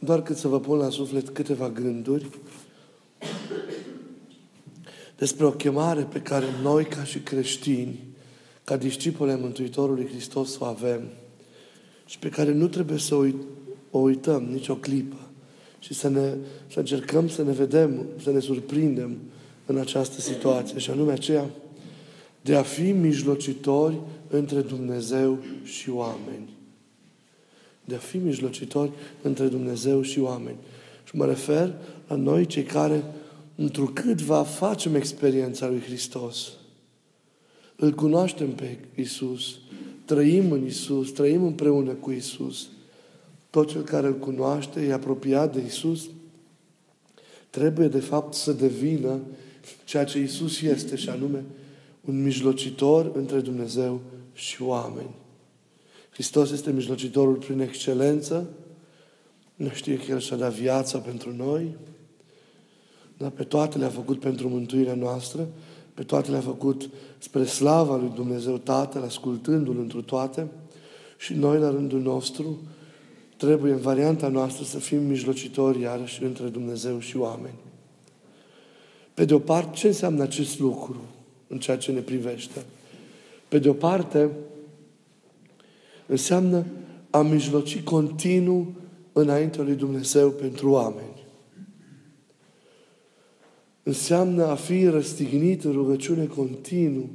[0.00, 2.26] doar cât să vă pun la suflet câteva gânduri
[5.18, 7.98] despre o chemare pe care noi, ca și creștini,
[8.64, 11.00] ca discipole Mântuitorului Hristos, o avem
[12.06, 13.46] și pe care nu trebuie să o, uit-
[13.90, 15.16] o uităm nicio clipă
[15.78, 16.34] și să, ne,
[16.72, 19.18] să încercăm să ne vedem, să ne surprindem
[19.66, 21.50] în această situație, și anume aceea
[22.40, 26.57] de a fi mijlocitori între Dumnezeu și oameni.
[27.88, 28.90] De a fi mijlocitori
[29.22, 30.56] între Dumnezeu și oameni.
[31.04, 31.74] Și mă refer
[32.08, 33.04] la noi cei care,
[33.54, 36.52] întrucâtva, facem experiența lui Hristos.
[37.76, 39.58] Îl cunoaștem pe Isus,
[40.04, 42.68] trăim în Isus, trăim împreună cu Isus.
[43.50, 46.08] Tot cel care îl cunoaște, e apropiat de Isus,
[47.50, 49.18] trebuie de fapt să devină
[49.84, 51.44] ceea ce Isus este, și anume
[52.00, 54.00] un mijlocitor între Dumnezeu
[54.32, 55.14] și oameni.
[56.18, 58.48] Hristos este mijlocitorul prin excelență.
[59.54, 61.76] Nu știe că El și-a dat viața pentru noi,
[63.16, 65.48] dar pe toate le-a făcut pentru mântuirea noastră,
[65.94, 70.46] pe toate le-a făcut spre slava lui Dumnezeu Tatăl, ascultându-L întru toate,
[71.18, 72.58] și noi, la rândul nostru,
[73.36, 77.58] trebuie în varianta noastră să fim mijlocitori iarăși între Dumnezeu și oameni.
[79.14, 81.00] Pe de o parte, ce înseamnă acest lucru
[81.48, 82.64] în ceea ce ne privește?
[83.48, 84.30] Pe de o parte,
[86.08, 86.66] înseamnă
[87.10, 88.74] a mijloci continuu
[89.12, 91.26] înaintea lui Dumnezeu pentru oameni.
[93.82, 97.08] Înseamnă a fi răstignit în rugăciune continuu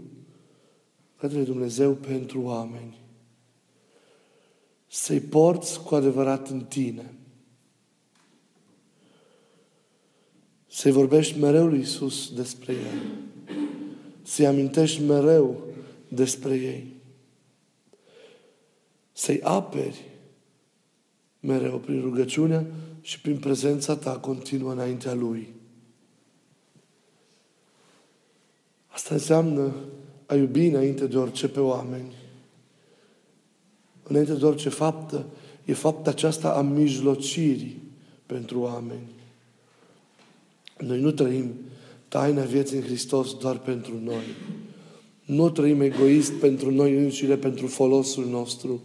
[1.18, 2.98] către Dumnezeu pentru oameni.
[4.88, 7.14] Să-i porți cu adevărat în tine.
[10.68, 13.02] Să-i vorbești mereu lui Iisus despre El.
[14.22, 15.62] Să-i amintești mereu
[16.08, 16.94] despre ei.
[19.14, 20.12] Să-i aperi
[21.40, 22.66] mereu prin rugăciunea
[23.02, 25.48] și prin prezența ta continuă înaintea Lui.
[28.88, 29.74] Asta înseamnă
[30.26, 32.14] a iubi înainte de orice pe oameni.
[34.04, 35.26] Înainte de orice faptă,
[35.66, 37.82] e fapta aceasta a mijlocirii
[38.26, 39.10] pentru oameni.
[40.78, 41.54] Noi nu trăim
[42.08, 44.24] taina vieții în Hristos doar pentru noi.
[45.26, 48.82] Nu trăim egoist pentru noi înșine, pentru folosul nostru,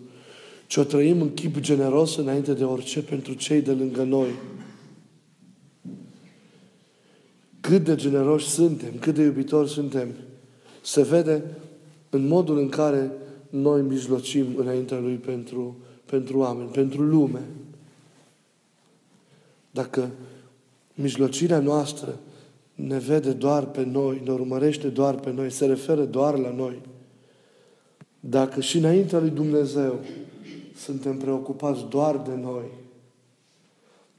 [0.69, 4.31] ci o trăim în chip generos înainte de orice pentru cei de lângă noi.
[7.61, 10.09] Cât de generoși suntem, cât de iubitori suntem,
[10.83, 11.45] se vede
[12.11, 13.13] în modul în care
[13.51, 17.43] noi mijlocim înaintea Lui pentru, pentru oameni, pentru lume.
[19.71, 20.11] Dacă
[20.95, 22.19] mijlocirea noastră
[22.75, 26.81] ne vede doar pe noi, ne urmărește doar pe noi, se referă doar la noi,
[28.21, 30.01] dacă și înaintea lui Dumnezeu
[30.79, 32.65] suntem preocupați doar de noi,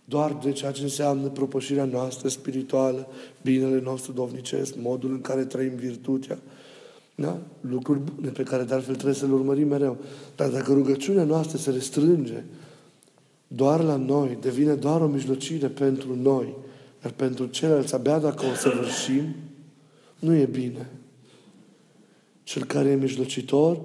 [0.05, 3.07] doar de ceea ce înseamnă propășirea noastră spirituală,
[3.41, 6.39] binele nostru dovnicesc, modul în care trăim virtutea,
[7.15, 7.37] da?
[7.61, 9.97] lucruri bune pe care de altfel trebuie să le urmărim mereu.
[10.35, 12.43] Dar dacă rugăciunea noastră se restrânge
[13.47, 16.55] doar la noi, devine doar o mijlocire pentru noi,
[17.01, 19.23] dar pentru ceilalți, abia dacă o să vârșim,
[20.19, 20.89] nu e bine.
[22.43, 23.79] Cel care e mijlocitor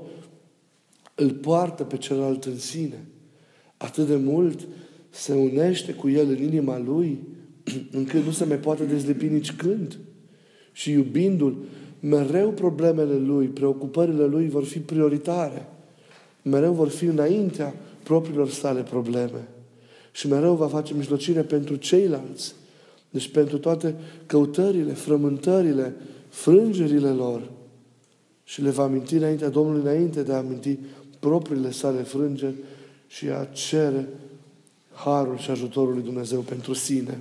[1.14, 3.06] îl poartă pe celălalt în sine.
[3.76, 4.66] Atât de mult
[5.10, 7.19] se unește cu el în inima lui,
[7.91, 9.98] încât nu se mai poate dezlipi nici când.
[10.72, 11.56] Și iubindu-l,
[12.00, 15.69] mereu problemele lui, preocupările lui vor fi prioritare.
[16.42, 19.48] Mereu vor fi înaintea propriilor sale probleme.
[20.12, 22.54] Și mereu va face mijlocire pentru ceilalți.
[23.10, 23.94] Deci pentru toate
[24.26, 25.94] căutările, frământările,
[26.28, 27.50] frângerile lor.
[28.44, 30.78] Și le va aminti înaintea Domnului, înainte de a aminti
[31.29, 32.55] propriile sale frângeri
[33.07, 34.09] și a cere
[34.93, 37.21] harul și ajutorul lui Dumnezeu pentru sine.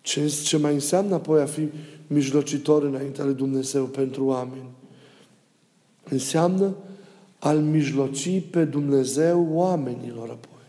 [0.00, 1.68] Ce, ce mai înseamnă apoi a fi
[2.06, 4.70] mijlocitor înaintea lui Dumnezeu pentru oameni?
[6.04, 6.74] Înseamnă
[7.38, 10.62] al mijloci pe Dumnezeu oamenilor apoi.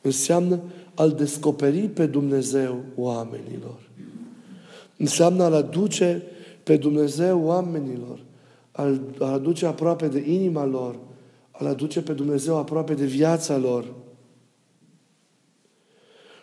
[0.00, 0.60] Înseamnă
[0.94, 3.88] al descoperi pe Dumnezeu oamenilor.
[4.96, 6.22] Înseamnă al aduce
[6.62, 8.18] pe Dumnezeu oamenilor,
[8.76, 10.98] al, al aduce aproape de inima lor,
[11.50, 13.84] al aduce pe Dumnezeu aproape de viața lor.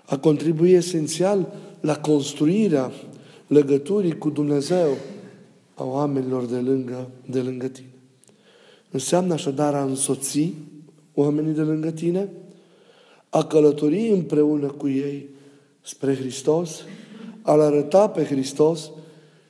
[0.05, 2.91] A contribui esențial la construirea
[3.47, 4.97] legăturii cu Dumnezeu
[5.75, 7.87] a oamenilor de lângă, de lângă tine.
[8.91, 10.53] Înseamnă așadar a însoți
[11.13, 12.29] oamenii de lângă tine,
[13.29, 15.29] a călători împreună cu ei
[15.81, 16.81] spre Hristos,
[17.41, 18.91] a-L arăta pe Hristos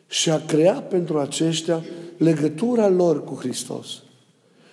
[0.08, 1.84] și a crea pentru aceștia
[2.18, 4.04] legătura lor cu Hristos.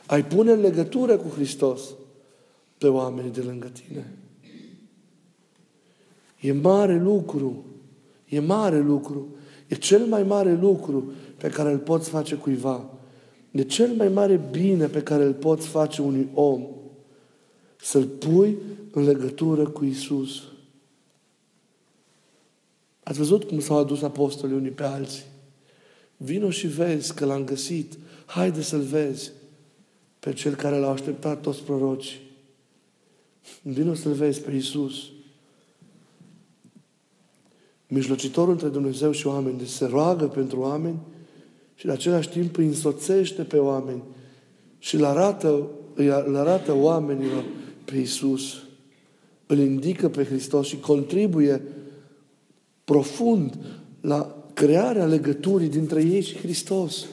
[0.07, 1.81] Ai pune în legătură cu Hristos.
[2.79, 4.15] pe oamenii de lângă tine.
[6.41, 7.65] E mare lucru.
[8.29, 9.27] E mare lucru.
[9.67, 12.91] E cel mai mare lucru pe care îl poți face cuiva.
[13.51, 16.67] E cel mai mare bine pe care îl poți face unui om.
[17.81, 18.59] Să-l pui
[18.91, 20.43] în legătură cu Isus.
[23.11, 25.23] Ați văzut cum s-au adus apostolii unii pe alții?
[26.17, 27.99] Vino și vezi că l-am găsit.
[28.27, 29.31] Haide să-l vezi
[30.19, 32.21] pe cel care l-au așteptat toți prorocii.
[33.63, 34.95] Vino să-l vezi pe Isus.
[37.89, 40.99] Mijlocitorul între Dumnezeu și oameni, deci se roagă pentru oameni
[41.75, 44.03] și în același timp îi însoțește pe oameni
[44.79, 47.45] și îl arată, îl arată oamenilor
[47.85, 48.63] pe Isus.
[49.47, 51.63] Îl indică pe Hristos și contribuie
[52.85, 53.59] profund
[54.01, 57.07] la crearea legăturii dintre ei și Hristos.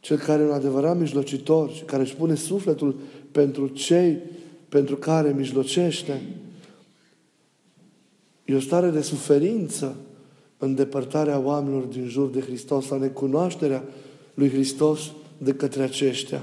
[0.00, 2.98] Cel care e un adevărat mijlocitor și care își pune sufletul
[3.32, 4.18] pentru cei
[4.68, 6.22] pentru care mijlocește,
[8.44, 9.96] e o stare de suferință
[10.58, 13.84] în depărtarea oamenilor din jur de Hristos, la necunoașterea
[14.34, 15.00] lui Hristos
[15.38, 16.42] de către aceștia.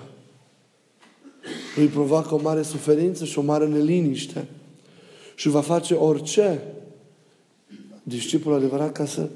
[1.78, 4.48] Îi provoacă o mare suferință și o mare neliniște.
[5.36, 6.64] Și va face orice
[8.04, 9.30] discipul adevărat ca să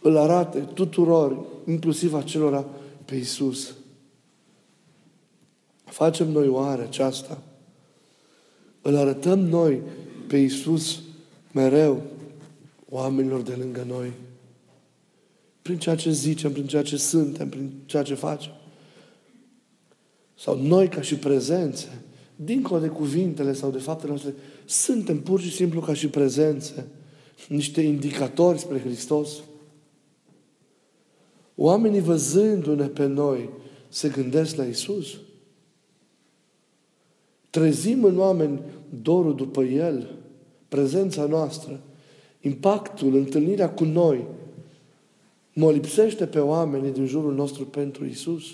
[0.00, 2.66] îl arate tuturor, inclusiv acelora,
[3.04, 3.74] pe Isus.
[5.84, 7.42] Facem noi oare aceasta?
[8.82, 9.80] Îl arătăm noi
[10.26, 11.00] pe Isus
[11.52, 12.02] mereu
[12.88, 14.12] oamenilor de lângă noi.
[15.62, 18.52] Prin ceea ce zicem, prin ceea ce suntem, prin ceea ce facem.
[20.38, 22.02] Sau noi ca și prezențe,
[22.36, 24.34] dincolo de cuvintele sau de faptele noastre,
[24.64, 26.86] suntem pur și simplu ca și prezențe
[27.48, 29.30] niște indicatori spre Hristos.
[31.54, 33.48] Oamenii văzându-ne pe noi
[33.88, 35.18] se gândesc la Isus.
[37.50, 38.60] Trezim în oameni
[39.02, 40.14] dorul după El,
[40.68, 41.80] prezența noastră,
[42.40, 44.26] impactul, întâlnirea cu noi,
[45.52, 48.44] mă lipsește pe oamenii din jurul nostru pentru Isus.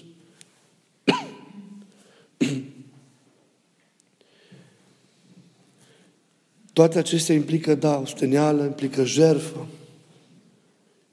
[6.76, 9.66] Toate acestea implică, da, osteneală, implică jerfă,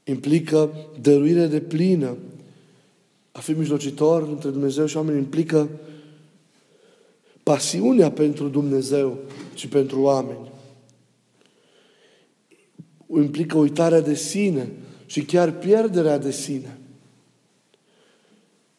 [0.03, 2.17] implică dăruire de plină.
[3.31, 5.69] A fi mijlocitor între Dumnezeu și oameni implică
[7.43, 9.17] pasiunea pentru Dumnezeu
[9.53, 10.51] și pentru oameni.
[13.15, 14.69] Implică uitarea de sine
[15.05, 16.77] și chiar pierderea de sine.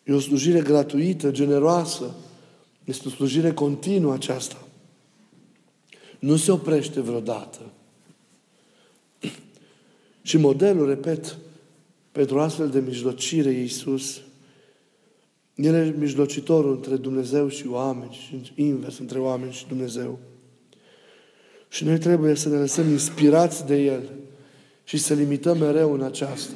[0.02, 2.14] E o slujire gratuită, generoasă.
[2.84, 4.63] Este o slujire continuă aceasta.
[6.24, 7.60] Nu se oprește vreodată.
[10.22, 11.36] Și modelul, repet,
[12.12, 14.20] pentru astfel de mijlocire e Iisus.
[15.54, 20.18] El e mijlocitorul între Dumnezeu și oameni și invers între oameni și Dumnezeu.
[21.68, 24.10] Și noi trebuie să ne lăsăm inspirați de El
[24.84, 26.54] și să limităm mereu în aceasta.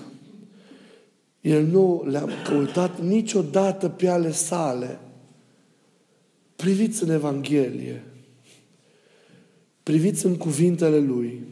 [1.41, 5.00] El nu le-a căutat niciodată pe ale sale.
[6.56, 8.08] Priviți în Evanghelie.
[9.88, 11.46] Priviți în cuvintele Lui.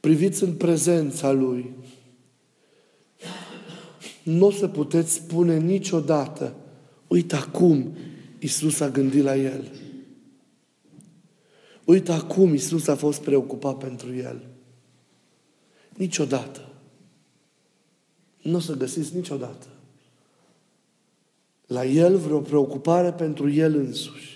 [0.00, 1.70] Priviți în prezența Lui.
[4.22, 6.54] Nu o să puteți spune niciodată,
[7.06, 7.96] uite acum
[8.38, 9.70] Isus a gândit la El.
[11.84, 14.46] Uite acum Isus a fost preocupat pentru El.
[15.96, 16.68] Niciodată.
[18.42, 19.66] Nu o să găsiți niciodată.
[21.66, 24.33] La El vreo preocupare pentru El însuși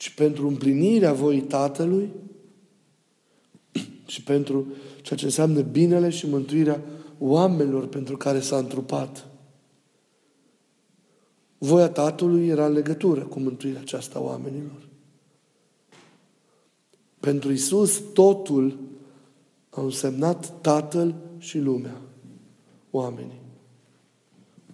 [0.00, 2.10] ci pentru împlinirea voii Tatălui
[4.06, 4.66] și pentru
[5.02, 6.82] ceea ce înseamnă binele și mântuirea
[7.18, 9.26] oamenilor pentru care s-a întrupat.
[11.58, 14.88] Voia Tatălui era în legătură cu mântuirea aceasta a oamenilor.
[17.18, 18.78] Pentru Isus totul
[19.70, 22.00] a însemnat Tatăl și lumea,
[22.90, 23.40] oamenii.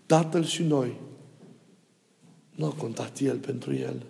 [0.06, 1.00] Tatăl și noi.
[2.50, 4.06] Nu a contat El pentru El.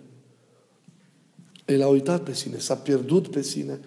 [1.67, 3.79] El a uitat pe sine, s-a pierdut pe sine.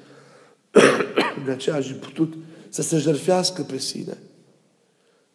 [1.44, 2.34] De aceea aș putut
[2.68, 4.18] să se jerfească pe sine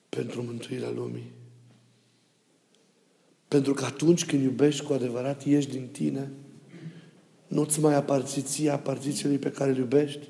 [0.10, 1.32] pentru mântuirea lumii.
[3.48, 6.32] Pentru că atunci când iubești cu adevărat, ieși din tine,
[7.48, 10.28] nu-ți mai aparții ție, aparții celui pe care îl iubești,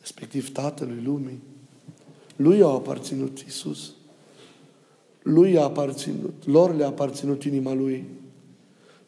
[0.00, 1.42] respectiv Tatălui Lumii.
[2.36, 3.94] Lui a aparținut Isus.
[5.22, 8.04] Lui a aparținut, lor le-a aparținut inima Lui.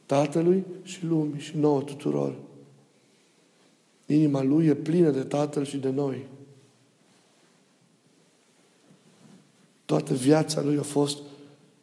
[0.06, 2.34] Tatălui și lumii și nouă tuturor.
[4.06, 6.26] Inima Lui e plină de Tatăl și de noi.
[9.84, 11.18] Toată viața Lui a fost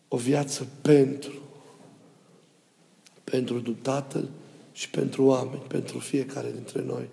[0.08, 1.32] o viață pentru.
[3.24, 4.30] pentru Tatăl
[4.72, 7.10] și pentru oameni, pentru fiecare dintre noi.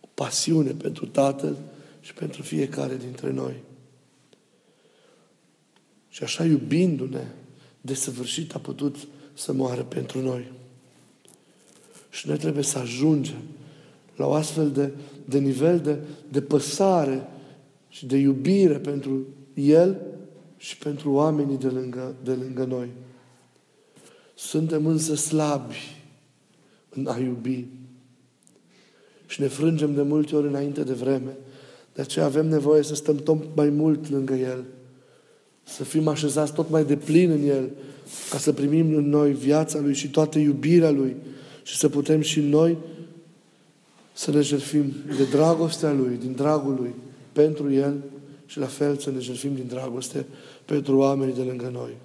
[0.00, 1.56] O pasiune pentru Tatăl
[2.00, 3.54] și pentru fiecare dintre noi.
[6.08, 7.26] Și așa iubindu-ne,
[7.80, 8.96] desăvârșit a putut
[9.34, 10.52] să moară pentru noi.
[12.10, 13.42] Și noi trebuie să ajungem
[14.16, 14.92] la o astfel de,
[15.24, 15.98] de nivel de,
[16.30, 17.28] de păsare
[17.88, 20.00] și de iubire pentru El
[20.56, 22.88] și pentru oamenii de lângă, de lângă noi.
[24.34, 25.76] Suntem însă slabi
[26.90, 27.66] în a iubi.
[29.26, 31.36] Și ne frângem de multe ori înainte de vreme.
[31.94, 34.64] De aceea avem nevoie să stăm tot mai mult lângă El.
[35.64, 37.70] Să fim așezați tot mai de plin în El.
[38.30, 41.16] Ca să primim în noi viața Lui și toată iubirea Lui.
[41.62, 42.76] Și să putem și noi
[44.12, 46.94] să ne jertfim de dragostea Lui, din dragul Lui,
[47.32, 47.94] pentru El
[48.46, 50.26] și la fel să ne jertfim din dragoste
[50.64, 51.96] pentru oamenii de lângă noi.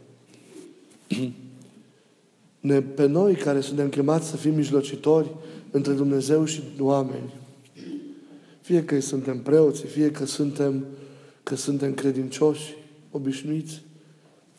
[2.59, 5.29] Ne, pe noi care suntem chemați să fim mijlocitori
[5.71, 7.33] între Dumnezeu și oameni,
[8.61, 10.85] fie că suntem preoți, fie că suntem,
[11.43, 12.75] că suntem credincioși,
[13.11, 13.81] obișnuiți,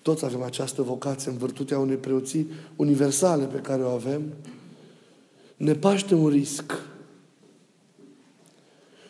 [0.03, 4.23] toți avem această vocație în virtutea unei preoții universale pe care o avem,
[5.57, 6.73] ne paște un risc.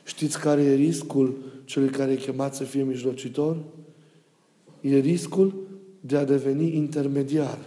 [0.05, 3.57] Știți care e riscul celui care e chemat să fie mijlocitor?
[4.81, 5.69] E riscul
[6.01, 7.59] de a deveni intermediar.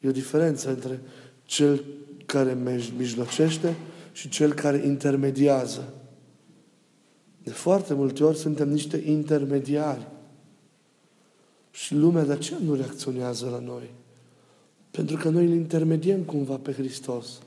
[0.00, 1.00] E o diferență între
[1.44, 1.84] cel
[2.26, 2.58] care
[2.96, 3.76] mijlocește
[4.12, 5.92] și cel care intermediază.
[7.48, 10.06] De foarte multe ori suntem niște intermediari.
[11.70, 13.90] Și lumea de aceea nu reacționează la noi.
[14.90, 17.38] Pentru că noi îl intermediem cumva pe Hristos.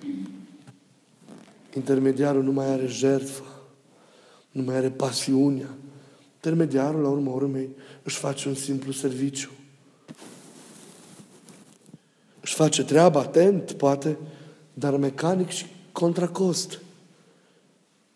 [1.75, 3.43] Intermediarul nu mai are jertfă,
[4.51, 5.70] nu mai are pasiunea.
[6.36, 7.70] Intermediarul, la urma urmei,
[8.03, 9.50] își face un simplu serviciu.
[12.41, 14.17] Își face treaba atent, poate,
[14.74, 16.81] dar mecanic și contra cost.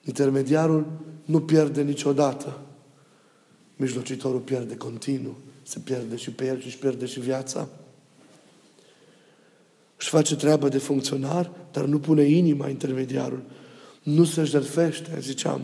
[0.04, 0.86] Intermediarul
[1.26, 2.60] nu pierde niciodată.
[3.76, 5.36] Mijlocitorul pierde continuu.
[5.64, 7.68] Se pierde și pe el și își pierde și viața.
[9.98, 13.42] Își face treaba de funcționar, dar nu pune inima intermediarul.
[14.04, 15.62] Nu se jertfește, ziceam.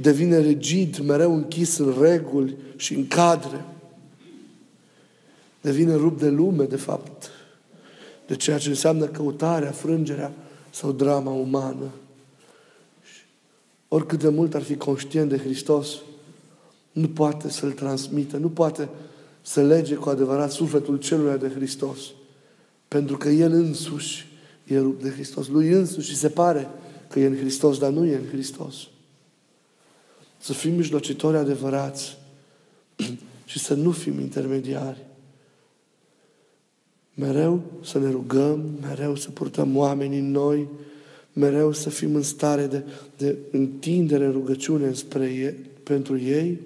[0.00, 3.64] Devine rigid, mereu închis în reguli și în cadre.
[5.60, 7.30] Devine rup de lume, de fapt,
[8.26, 10.32] de ceea ce înseamnă căutarea, frângerea
[10.70, 11.90] sau drama umană.
[13.92, 15.96] Oricât de mult ar fi conștient de Hristos,
[16.92, 18.88] nu poate să-L transmită, nu poate
[19.42, 21.98] să lege cu adevărat sufletul celui de Hristos.
[22.88, 24.26] Pentru că El însuși
[24.64, 25.48] e rupt de Hristos.
[25.48, 26.68] Lui însuși se pare
[27.08, 28.74] că e în Hristos, dar nu e în Hristos.
[30.38, 32.18] Să fim mijlocitori adevărați
[33.44, 35.06] și să nu fim intermediari.
[37.14, 40.68] Mereu să ne rugăm, mereu să purtăm oamenii în noi,
[41.32, 42.84] mereu să fim în stare de,
[43.16, 46.60] de întindere în rugăciune spre ei, pentru ei,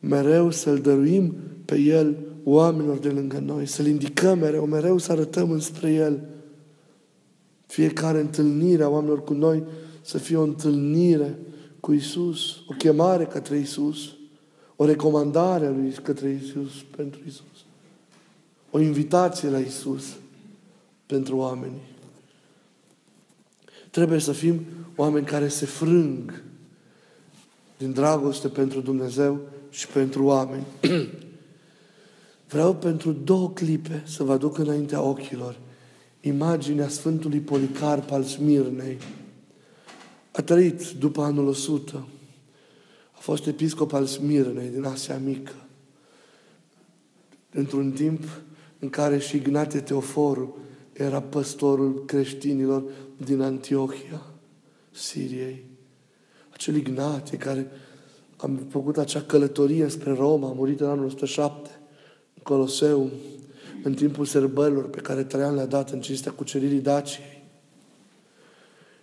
[0.00, 5.50] mereu să-L dăruim pe El oamenilor de lângă noi, să-L indicăm mereu, mereu să arătăm
[5.50, 6.20] înspre El.
[7.66, 9.62] Fiecare întâlnire a oamenilor cu noi
[10.00, 11.38] să fie o întâlnire
[11.80, 14.14] cu Isus, o chemare către Isus,
[14.76, 17.64] o recomandare a Lui către Isus, pentru Isus,
[18.70, 20.16] o invitație la Isus
[21.06, 21.89] pentru oameni.
[23.90, 24.60] Trebuie să fim
[24.96, 26.42] oameni care se frâng
[27.78, 30.64] din dragoste pentru Dumnezeu și pentru oameni.
[32.48, 35.56] Vreau pentru două clipe să vă aduc înaintea ochilor
[36.20, 38.98] imaginea Sfântului Policarp al Smirnei.
[40.32, 42.08] A trăit după anul 100.
[43.12, 45.54] A fost episcop al Smirnei din Asia Mică.
[47.52, 48.24] Într-un timp
[48.78, 50.56] în care și Ignate Teoforu
[51.02, 52.84] era păstorul creștinilor
[53.16, 54.22] din Antiohia,
[54.90, 55.64] Siriei.
[56.50, 57.70] Acel Ignate care
[58.36, 61.70] a făcut acea călătorie spre Roma, a murit în anul 107,
[62.34, 63.10] în Coloseum,
[63.82, 67.42] în timpul sărbărilor pe care Traian le-a dat în cinstea cuceririi Daciei.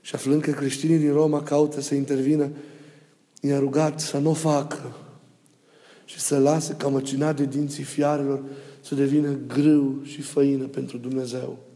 [0.02, 2.50] Și aflând că creștinii din Roma caută să intervină,
[3.42, 4.96] i-a rugat să nu o facă
[6.06, 8.44] și să lase ca măcinat de dinții fiarelor
[8.82, 11.67] să devină grâu și făină pentru Dumnezeu.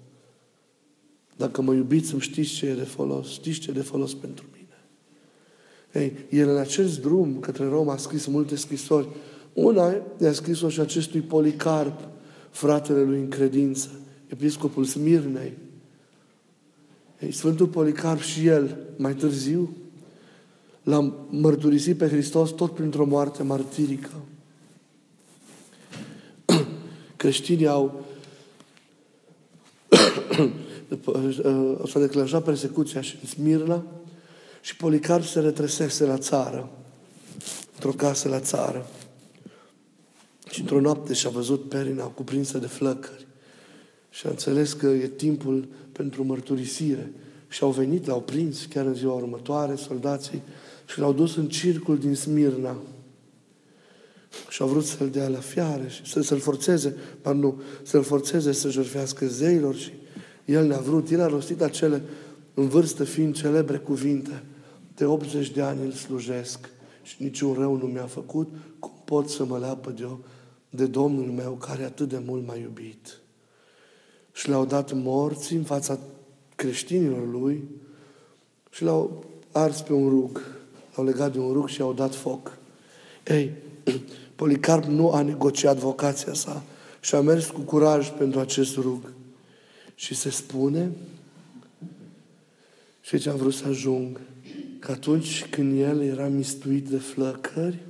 [1.38, 3.32] Dacă mă iubiți, îmi știți ce e de folos.
[3.32, 4.62] Știți ce e de folos pentru mine.
[6.06, 9.08] Ei, el în acest drum către Roma a scris multe scrisori.
[9.54, 12.10] Una i-a scris-o și acestui Policarp,
[12.50, 13.90] fratele lui în credință,
[14.28, 15.58] episcopul Smirnei.
[17.20, 19.76] Ei, Sfântul Policarp și el, mai târziu,
[20.84, 24.12] l-a mărturisit pe Hristos tot printr-o moarte martirică.
[27.16, 28.06] creștinii au
[31.88, 33.84] s-a declanșat persecuția și în Smirna
[34.62, 36.70] și Policarp se retresese la țară,
[37.74, 38.88] într-o casă la țară.
[40.50, 43.28] Și într-o noapte și-a văzut perina cuprinsă de flăcări
[44.10, 47.12] și a înțeles că e timpul pentru mărturisire.
[47.48, 50.42] Și au venit, l-au prins chiar în ziua următoare, soldații,
[50.86, 52.78] și l-au dus în circul din Smirna.
[54.50, 56.96] Și au vrut să-l dea la fiare și să, să-l forțeze,
[57.34, 59.92] nu, să-l forțeze să jertfească zeilor și
[60.52, 62.02] el ne-a vrut, el a rostit acele,
[62.54, 64.44] în vârstă fiind celebre cuvinte,
[64.96, 66.70] de 80 de ani îl slujesc
[67.04, 70.08] și niciun rău nu mi-a făcut, cum pot să mă leapă de,
[70.70, 73.20] de Domnul meu care atât de mult m-a iubit.
[74.32, 76.00] Și le-au dat morții în fața
[76.56, 77.64] creștinilor lui
[78.70, 80.42] și l-au ars pe un rug.
[80.96, 82.58] L-au legat de un rug și au dat foc.
[83.28, 83.52] Ei,
[84.36, 86.64] Policarp nu a negociat vocația sa
[87.00, 89.14] și a mers cu curaj pentru acest rug.
[90.02, 90.92] Și se spune,
[93.02, 94.20] și ce am vrut să ajung,
[94.80, 97.86] că atunci când el era mistuit de flăcări,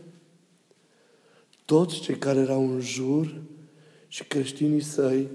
[1.66, 3.42] toți cei care erau în jur
[4.08, 5.28] și creștinii săi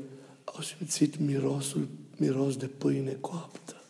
[0.45, 3.83] au simțit mirosul, miros de pâine coaptă.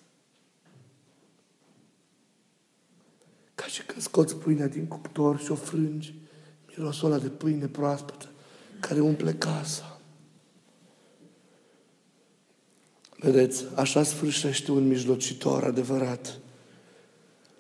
[3.55, 6.15] Ca și când scoți pâinea din cuptor și o frângi,
[6.69, 8.29] mirosul ăla de pâine proaspătă
[8.81, 9.96] care umple casa.
[13.27, 16.39] Vedeți, așa sfârșește un mijlocitor adevărat.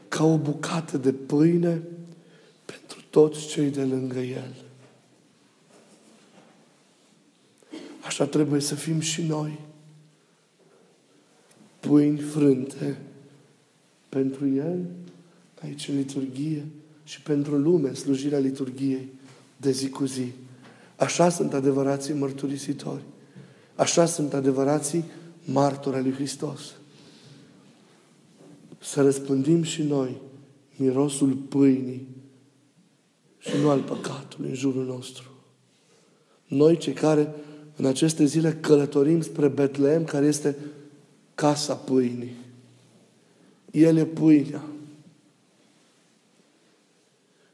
[0.08, 1.82] Ca o bucată de pâine
[2.64, 4.54] pentru toți cei de lângă el.
[8.00, 9.58] Așa trebuie să fim și noi.
[11.80, 12.98] Pâini frânte
[14.08, 14.84] pentru El,
[15.62, 16.64] aici în liturghie,
[17.04, 19.08] și pentru lume, slujirea liturghiei
[19.56, 20.32] de zi cu zi.
[20.96, 23.02] Așa sunt adevărații mărturisitori.
[23.74, 25.04] Așa sunt adevărații
[25.46, 26.74] martori al lui Hristos.
[28.78, 30.20] Să răspândim și noi
[30.76, 32.06] mirosul pâinii
[33.38, 35.24] și nu al păcatului în jurul nostru.
[36.46, 37.34] Noi, cei care
[37.76, 40.56] în aceste zile călătorim spre Betleem, care este
[41.34, 42.36] casa pâinii.
[43.70, 44.62] El e pâinea.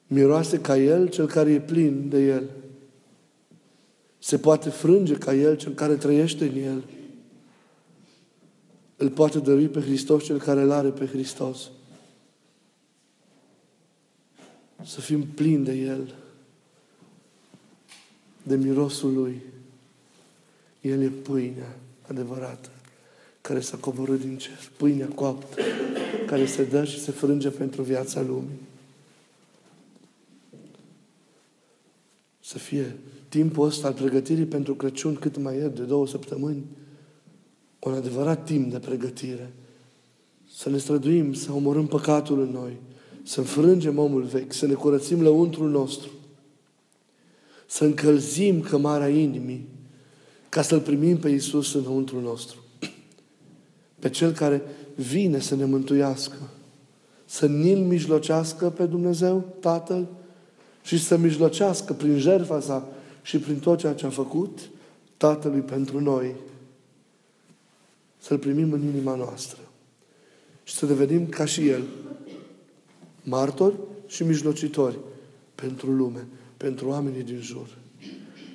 [0.06, 2.50] Miroase ca El, cel care e plin de El.
[4.18, 6.84] Se poate frânge ca El, cel care trăiește în El.
[8.96, 11.70] Îl poate dărui pe Hristos, cel care îl are pe Hristos.
[14.84, 16.14] Să fim plini de El,
[18.42, 19.42] de mirosul Lui.
[20.80, 21.76] El e pâinea
[22.06, 22.68] adevărată
[23.40, 24.58] care s-a coborât din cer.
[24.76, 25.62] Pâinea coaptă
[26.26, 28.60] care se dă și se frânge pentru viața lumii.
[32.40, 32.96] Să fie
[33.28, 36.62] timpul ăsta al pregătirii pentru Crăciun cât mai e, de două săptămâni,
[37.82, 39.52] un adevărat timp de pregătire.
[40.54, 42.76] Să ne străduim, să omorâm păcatul în noi,
[43.22, 46.10] să înfrângem omul vechi, să ne curățim lăuntrul nostru,
[47.66, 49.68] să încălzim cămara inimii,
[50.48, 52.58] ca să-L primim pe Iisus înăuntru nostru.
[53.98, 54.62] Pe Cel care
[54.94, 56.36] vine să ne mântuiască,
[57.24, 60.08] să ni-L mijlocească pe Dumnezeu, Tatăl,
[60.82, 62.88] și să mijlocească prin jertfa sa
[63.22, 64.58] și prin tot ceea ce a făcut
[65.16, 66.34] Tatălui pentru noi.
[68.22, 69.58] Să-L primim în inima noastră.
[70.62, 71.82] Și să devenim ca și El,
[73.22, 73.74] martori
[74.06, 74.98] și mijlocitori
[75.54, 77.80] pentru lume, pentru oamenii din jur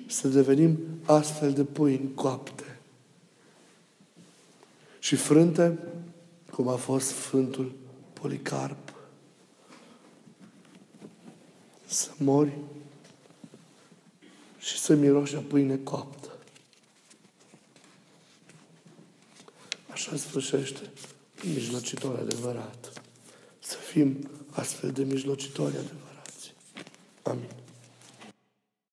[0.08, 2.80] să devenim astfel de pâini coapte
[4.99, 5.77] și frânte,
[6.51, 7.71] cum a fost Sfântul
[8.13, 8.93] Policarp.
[11.86, 12.58] Să mori
[14.58, 16.26] și să miroși a pâine coaptă.
[19.97, 20.91] Așa sfârșește
[21.53, 23.03] mijlocitor adevărat.
[23.60, 26.53] Să fim astfel de mijlocitori adevărați.
[27.23, 27.66] Amin.